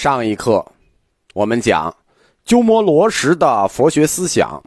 [0.00, 0.64] 上一课，
[1.34, 1.94] 我们讲
[2.46, 4.58] 鸠摩罗什的佛学思想，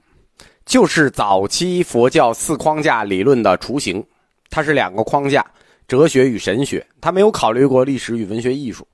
[0.63, 4.05] 就是早期佛教四框架理论的雏形。
[4.51, 5.43] 它是两个框架：
[5.87, 6.85] 哲学与神学。
[7.01, 8.87] 他没有考虑过历史与文学艺术。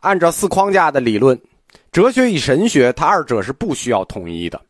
[0.00, 1.40] 按照四框架的理论，
[1.90, 4.60] 哲学与神学，它二者是不需要统一的，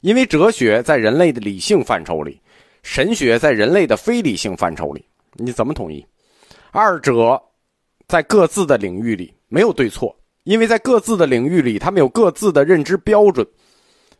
[0.00, 2.40] 因为哲学在人类的理性范畴里，
[2.82, 5.04] 神学在人类的非理性范畴里。
[5.34, 6.02] 你怎么统一？
[6.70, 7.38] 二者
[8.08, 10.16] 在各自的领域里没有对错。
[10.46, 13.44] 因为在各自的领域里，他们有各自的认知标准，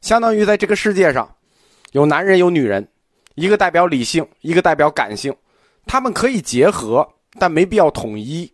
[0.01, 1.33] 相当于在这个世界上，
[1.93, 2.87] 有男人有女人，
[3.37, 5.33] 一个代表理性，一个代表感性，
[5.87, 7.09] 他们可以结合，
[7.39, 8.53] 但没必要统一。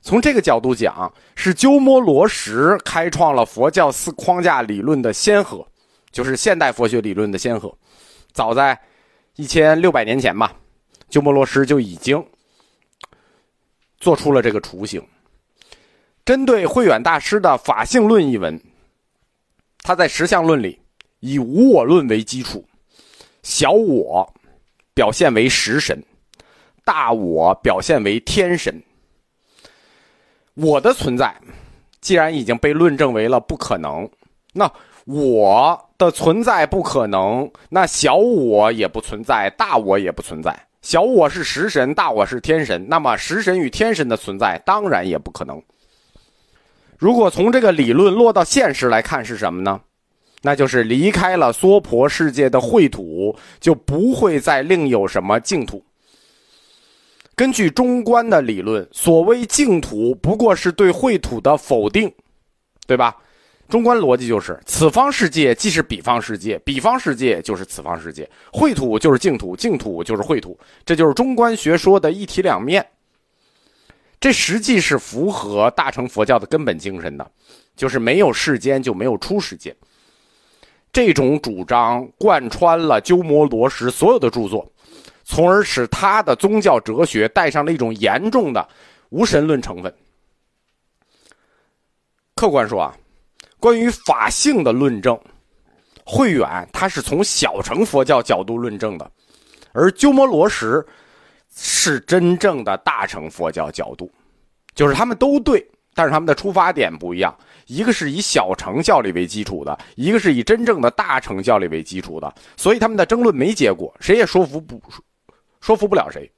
[0.00, 5.66] 从这个角度讲，是鸠摩罗什开创了佛教四框架理论的先河，
[6.12, 7.76] 就是现代佛学理论的先河。
[8.30, 8.80] 早在
[9.34, 10.54] 一千六百年前吧，
[11.08, 12.24] 鸠摩罗什就已经
[13.98, 15.04] 做出了这个雏形。
[16.24, 18.60] 针对慧远大师的《法性论》一文，
[19.82, 20.78] 他在实相论里
[21.20, 22.64] 以无我论为基础，
[23.42, 24.32] 小我
[24.94, 26.00] 表现为食神，
[26.84, 28.80] 大我表现为天神。
[30.54, 31.34] 我的存在
[32.00, 34.08] 既然已经被论证为了不可能，
[34.52, 34.70] 那
[35.06, 40.54] 我的存在不可能，那小我也不存在，大我也不存在。
[40.82, 45.60] 小我是食神，大我是天神，那么食神与天神的存在当然也不可能。
[47.00, 49.80] 如果从这个理论落到现实来看是什么呢？
[50.42, 55.82] 那就是离开了娑婆世界的秽土，就不会再另有什么净土。
[57.34, 62.12] 根据中观的理论，所谓净土不过是对秽土的否定，
[62.86, 63.16] 对吧？
[63.66, 72.86] 中观逻辑就是此方世界既是彼方世界，彼方世界就是此方世界，秽土就是净土，净土就是秽土，这就是中观学说的一体两面。
[74.20, 77.28] 这实际是符合大乘佛教的根本精神的，
[77.74, 79.74] 就是没有世间就没有出世间。
[80.92, 84.70] 这种主张贯穿了鸠摩罗什所有的著作，
[85.24, 88.68] 从而使他的宗教哲学带上了一种严重的
[89.08, 89.94] 无神论成分。
[92.34, 92.94] 客观说啊，
[93.58, 95.18] 关于法性的论证，
[96.04, 99.10] 慧远他是从小乘佛教角度论证的，
[99.72, 100.84] 而鸠摩罗什。
[101.54, 104.10] 是真正的大乘佛教角度，
[104.74, 107.36] 就是他们都对，但是他们的出发点不一样。
[107.66, 114.80] 一个是以小乘教理为基础的，一个是以真正的大乘教理为基础的，所以他们的争论没结果，谁也说服不
[115.60, 116.28] 说服不了谁。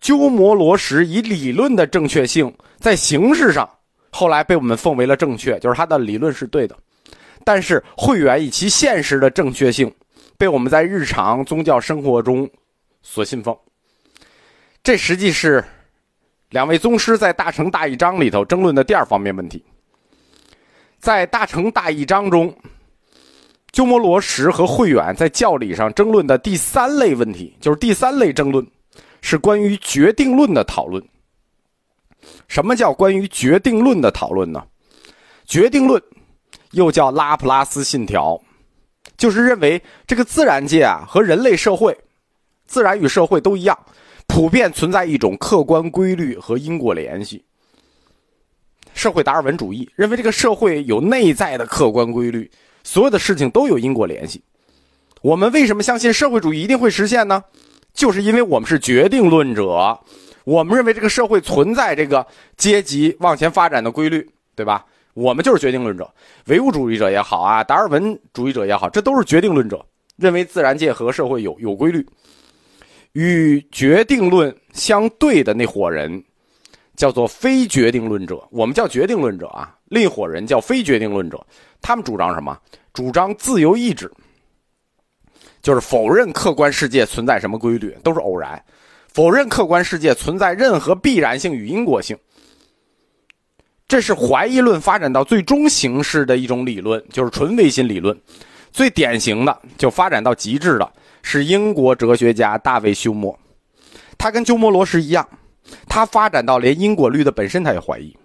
[0.00, 3.68] 鸠摩罗什以理论的正确性，在形式上
[4.10, 6.74] 后来被我们奉为了正确，就是他的理论是对的，
[7.44, 9.92] 但是慧远以其现实的正确性，
[10.38, 12.48] 被我们在日常宗教生活中
[13.02, 13.54] 所信奉。
[14.88, 15.62] 这实际是
[16.48, 19.62] 两位宗师在《大乘大义章》里头争论的第二方面问题。
[20.98, 22.56] 在《大乘大义章》中，
[23.70, 28.66] 鸠摩罗什和慧远在教理上争论的第三类问题，就是第三类争论，
[29.20, 31.06] 是关于决定论的讨论。
[32.46, 34.66] 什么叫关于决定论的讨论呢？
[35.44, 36.02] 决定论
[36.70, 38.40] 又叫拉普拉斯信条，
[39.18, 41.94] 就是认为这个自然界啊和人类社会、
[42.66, 43.78] 自然与社会都一样。
[44.28, 47.44] 普遍存在一种客观规律和因果联系。
[48.94, 52.48] 社会达尔文主义认为这个社会有内在的客观规律，
[52.84, 54.42] 所有的事情都有因果联系。
[55.22, 57.42] 我们为什么相信社会主义一定会实现呢？
[57.92, 59.98] 就是因为我们是决定论者，
[60.44, 62.24] 我们认为这个社会存在这个
[62.56, 64.84] 阶级往前发展的规律，对吧？
[65.14, 66.08] 我们就是决定论者，
[66.46, 69.84] 唯物主义者也好啊，达尔文主义者也好，这都是决定论者，
[70.16, 72.06] 认为自然界和社会有有规律。
[73.12, 76.22] 与决定论相对的那伙人，
[76.96, 78.46] 叫做非决定论者。
[78.50, 81.44] 我们叫决定论者啊，另一伙人叫非决定论者。
[81.80, 82.58] 他们主张什么？
[82.92, 84.10] 主张自由意志，
[85.62, 88.58] 就是否认客观世界存在什么规律，都是偶然；
[89.12, 92.18] 否认客观世界存在任何必然性与因果性。
[93.86, 98.20] 这是怀疑论发展到最终形式的一种理论，就是纯唯心理论。
[98.70, 100.92] 最典型的，就发展到极致的。
[101.22, 103.36] 是英国哲学家大卫休谟，
[104.16, 105.28] 他跟鸠摩罗什一样，
[105.88, 108.16] 他发展到连因果律的本身他也怀疑。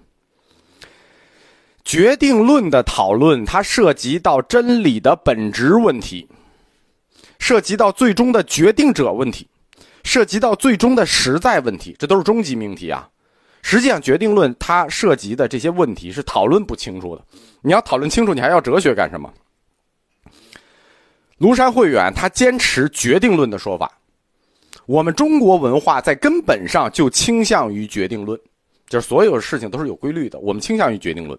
[1.83, 6.25] 决定论的讨论，它涉及到真理的本质问题，
[7.39, 9.45] 涉及到最终的决定者问题，
[10.05, 13.09] 涉及到最终的实在问题，这都是终极命题啊！
[13.61, 17.25] 实际上，决定论它涉及的这些问题是讨论不清楚的。
[17.61, 19.29] 你要讨论清楚，你还要哲学干什么？
[21.39, 23.91] 庐山慧远他坚持决定论的说法，
[24.85, 28.39] 我们中国文化在根本上就倾向于决定论，
[28.87, 30.39] 就是所有事情都是有规律的。
[30.39, 31.37] 我们倾向于决定论。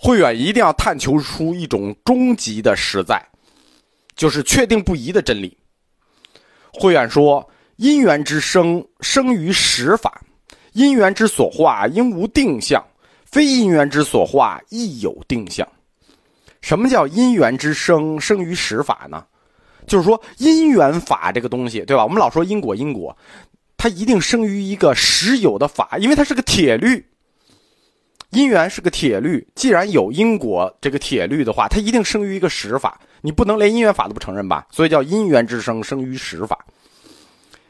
[0.00, 3.20] 慧远一定要探求出一种终极的实在，
[4.14, 5.56] 就是确定不疑的真理。
[6.72, 10.10] 慧远说：“因缘之生，生于实法；
[10.72, 12.80] 因缘之所化，应无定向；
[13.24, 15.66] 非因缘之所化，亦有定向。”
[16.60, 19.24] 什么叫因缘之生，生于实法呢？
[19.86, 22.04] 就是说，因缘法这个东西，对吧？
[22.04, 23.16] 我们老说因果，因果，
[23.76, 27.04] 它一定生于一个实有的法，因为它是个铁律。
[28.30, 33.00] 因缘是个铁律，既然有因果这个铁律的话，它一定生于一个实法。
[33.22, 34.66] 你不能连因缘法都不承认吧？
[34.70, 36.58] 所以叫因缘之生，生于实法。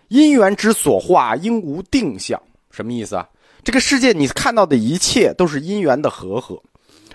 [0.08, 2.42] 因缘之所化，应无定向。
[2.72, 3.28] 什么意思啊？
[3.62, 6.60] 这个世界你看到的一切都是因缘的和合，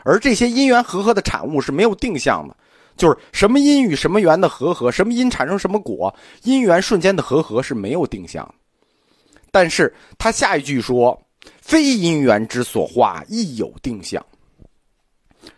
[0.03, 2.55] 而这些因缘和合的产物是没有定向的。
[2.95, 6.13] 就是什么因与什么缘的和合，什么因产生什么果，
[6.43, 8.47] 因缘瞬间的和合是没有定向。
[9.49, 11.19] 但是他下一句说
[11.59, 14.23] ：“非因缘之所化，亦有定向。”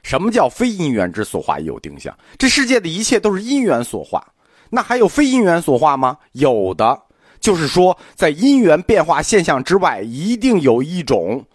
[0.02, 2.18] 什么叫非因缘之所化，亦有定向？
[2.38, 4.26] 这世界的一切都是因缘所化，
[4.70, 6.18] 那还有非因缘所化吗？
[6.32, 6.98] 有的，
[7.40, 11.46] 就是说在因缘变化现象之外，一定有一种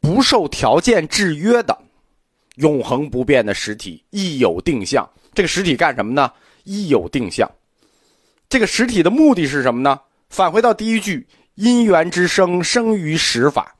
[0.00, 1.76] 不受条件制约的。
[2.58, 6.30] 永恒不变的实体亦有定向，这个实体干什么呢？
[6.64, 7.50] 亦有定向，
[8.48, 9.98] 这个实体的目的是什么呢？
[10.28, 13.74] 返回到第一句，因缘之生，生于实法。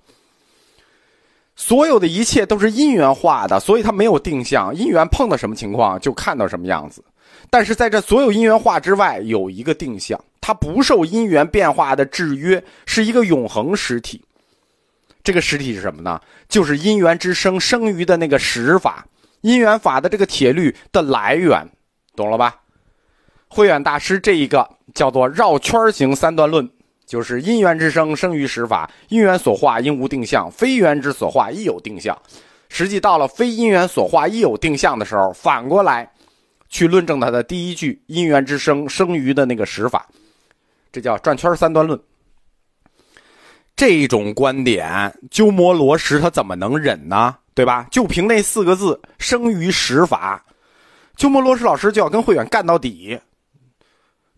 [1.57, 4.73] 所有的一切都是因缘化的，所以它没有定向。
[4.75, 7.03] 因缘碰到什么情况，就看到什么样子。
[7.51, 14.23] 但是在这所有因缘化之外，有一个定向，它不受因缘变化的制约，是一个永恒实体。
[15.29, 16.19] 这个实体是什么呢？
[16.49, 19.07] 就是因缘之生生于的那个实法，
[19.43, 21.69] 因缘法的这个铁律的来源，
[22.17, 22.57] 懂了吧？
[23.49, 26.67] 慧远大师这一个叫做绕圈型三段论，
[27.05, 32.19] 就是因缘之生生于实法，因缘所化应无定向，非缘之所化亦有定向。
[32.71, 36.11] 实际到了非因缘所化亦有定向的时候，反过来
[36.71, 40.09] 去论证它的第一句因缘之生生于的那个实法，
[40.91, 42.01] 这叫转圈三段论。
[43.79, 47.37] 这种观点，鸠摩罗什他怎么能忍呢？
[47.55, 47.87] 对吧？
[47.93, 50.45] 就凭那四个字“生于实法”，
[51.17, 53.17] 鸠摩罗什老师就要跟慧远干到底。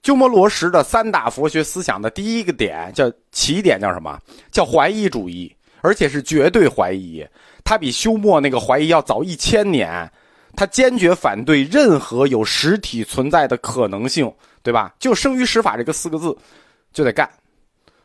[0.03, 4.21] 鸠摩罗什的三大佛学思想的第一个点叫起点叫什么？
[4.53, 5.51] 叫怀疑主义，
[5.81, 7.27] 而且是绝对怀疑。
[7.65, 10.13] 他比休谟那个怀疑要早一千年。
[10.55, 14.31] 他坚决反对任何有实体存在的可能性，
[14.63, 14.95] 对吧？
[14.99, 16.37] 就“生于实法”这个四个字，
[16.93, 17.27] 就得干。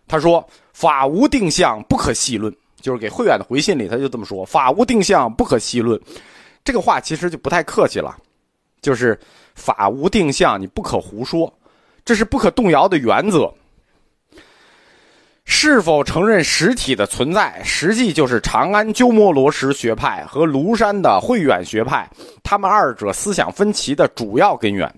[0.07, 0.47] 他说。
[0.75, 2.53] 法无定向，不可细论。
[2.81, 5.97] 就是给慧远的回信里，他就这么说：“法无定向，不可细论。”
[6.65, 8.13] 这个话其实就不太客气了，
[8.81, 9.17] 就是
[9.55, 11.51] 法无定向，你不可胡说，
[12.03, 13.49] 这是不可动摇的原则。
[15.45, 22.05] 是否承认实体的存在，实际就是长安鸠摩罗什学派和庐山的慧远学派，
[22.43, 24.93] 他们二者思想分歧的主要根源。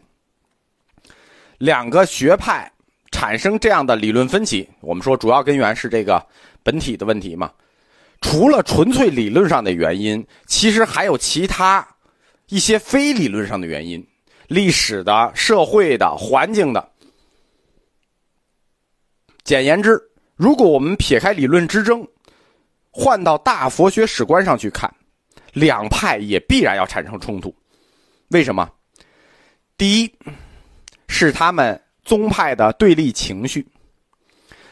[1.60, 2.72] 两个学派。
[3.18, 6.24] 产生这样的理论分歧，我们说主要根源是这个
[6.62, 7.52] 本体的问题嘛？
[8.22, 11.84] 除了纯粹理论上的原因，其实还有其他
[12.50, 14.06] 一些非理论上的原因，
[14.46, 16.92] 历史的、社会的、环境的。
[19.44, 20.00] 简言之，
[20.36, 22.08] 如果我们撇开理论之争，
[22.92, 24.94] 换到大佛学史观上去看，
[25.54, 27.52] 两派也必然要产生冲突。
[28.28, 28.70] 为什么？
[29.76, 30.14] 第一，
[31.08, 31.82] 是他们。
[32.08, 33.68] 宗派的对立情绪，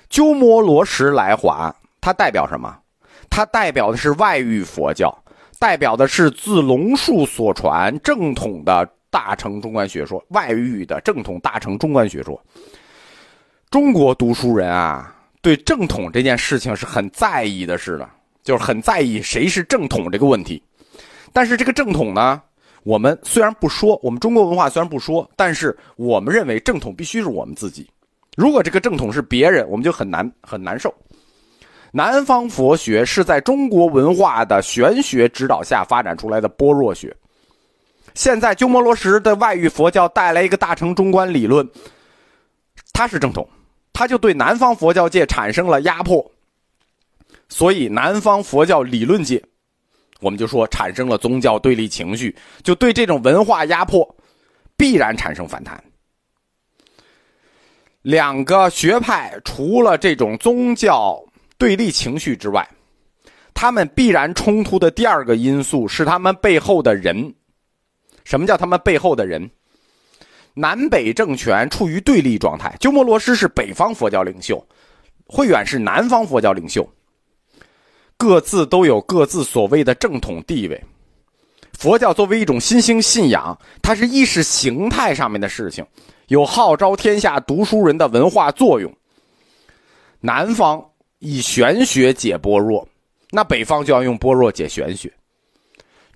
[0.09, 2.73] 鸠摩罗什来华，它代表什么？
[3.29, 5.13] 它代表的是外域佛教，
[5.59, 12.41] 代表的是自龙树所传正统的大乘中观学说，外域的正统大乘中观学说。
[13.69, 18.09] 中国读书人啊，对正统这件事情是很在意的，是的，
[18.43, 20.63] 就是很在意谁是正统这个问题。
[21.33, 22.41] 但是这个正统呢？
[22.85, 27.89] 我们虽然不说，我们中国文化虽然不说，但是我们认为正统必须是我们自己。
[28.37, 30.93] 如果这个正统是别人，我们就很难很难受。
[31.91, 37.15] 南方佛学是在中国文化的玄学指导下发展出来的般若学。
[38.13, 41.67] 现在鸠摩罗什的外域佛教带来一个大乘中观理论，
[42.93, 43.49] 它是正统，
[43.93, 46.23] 它就对南方佛教界产生了压迫，
[47.49, 49.43] 所以南方佛教理论界。
[50.21, 54.15] 我们就说产生了宗教对立情绪，就对这种文化压迫
[54.77, 55.83] 必然产生反弹。
[58.01, 61.19] 两个学派除了这种宗教
[61.57, 62.67] 对立情绪之外，
[63.53, 67.33] 他们必然冲突的第二个因素是他们背后的人。
[68.23, 69.49] 什么叫他们背后的人？
[70.53, 72.75] 南北政权处于对立状态。
[72.79, 74.65] 鸠摩罗什是北方佛教领袖，
[75.25, 76.87] 慧远是南方佛教领袖。
[78.17, 80.83] 各自都有各自所谓的正统地位。
[81.73, 85.85] 佛教作为一种新兴信仰，它是意识形态上面的事情，
[86.27, 88.91] 有号召天下读书人的文化作用。
[90.21, 90.83] 南方
[91.19, 92.87] 以玄学解般若，
[93.31, 95.11] 那北方就要用般若解玄学。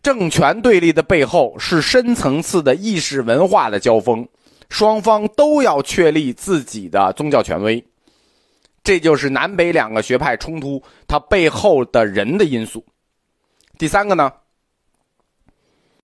[0.02, 4.26] 政权对立的背后是深层次的意识文化的交锋，
[4.70, 7.84] 双方都要确立自己的宗教权威。
[8.90, 12.84] 这就是南北两个学派冲突它背后的人的因素。
[13.78, 14.34] 第三个呢？